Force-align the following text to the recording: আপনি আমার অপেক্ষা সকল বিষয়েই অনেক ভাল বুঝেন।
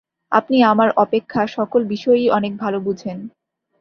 আপনি 0.31 0.57
আমার 0.63 0.89
অপেক্ষা 0.95 1.41
সকল 1.47 1.81
বিষয়েই 1.85 2.27
অনেক 2.29 2.53
ভাল 2.57 2.73
বুঝেন। 2.79 3.17